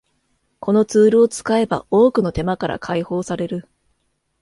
[0.59, 3.67] このツールを使えば多くの手間から解放される